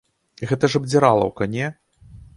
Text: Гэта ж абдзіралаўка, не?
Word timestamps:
Гэта 0.51 0.69
ж 0.73 0.81
абдзіралаўка, 0.81 1.51
не? 1.57 1.71